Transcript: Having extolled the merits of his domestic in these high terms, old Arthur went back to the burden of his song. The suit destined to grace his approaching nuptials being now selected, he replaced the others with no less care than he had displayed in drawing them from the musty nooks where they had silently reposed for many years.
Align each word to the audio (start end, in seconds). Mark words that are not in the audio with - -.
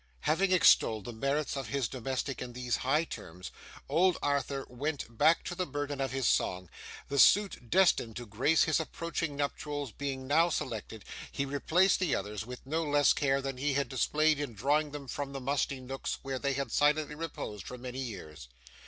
Having 0.21 0.51
extolled 0.51 1.05
the 1.05 1.13
merits 1.13 1.55
of 1.55 1.67
his 1.67 1.87
domestic 1.87 2.41
in 2.41 2.53
these 2.53 2.77
high 2.77 3.03
terms, 3.03 3.51
old 3.87 4.17
Arthur 4.19 4.65
went 4.67 5.15
back 5.15 5.43
to 5.43 5.53
the 5.53 5.67
burden 5.67 6.01
of 6.01 6.11
his 6.11 6.27
song. 6.27 6.71
The 7.09 7.19
suit 7.19 7.69
destined 7.69 8.15
to 8.15 8.25
grace 8.25 8.63
his 8.63 8.79
approaching 8.79 9.35
nuptials 9.35 9.91
being 9.91 10.25
now 10.25 10.49
selected, 10.49 11.05
he 11.31 11.45
replaced 11.45 11.99
the 11.99 12.15
others 12.15 12.47
with 12.47 12.65
no 12.65 12.83
less 12.83 13.13
care 13.13 13.43
than 13.43 13.57
he 13.57 13.75
had 13.75 13.89
displayed 13.89 14.39
in 14.39 14.55
drawing 14.55 14.89
them 14.89 15.07
from 15.07 15.33
the 15.33 15.39
musty 15.39 15.79
nooks 15.79 16.17
where 16.23 16.39
they 16.39 16.53
had 16.53 16.71
silently 16.71 17.13
reposed 17.13 17.67
for 17.67 17.77
many 17.77 17.99
years. 17.99 18.49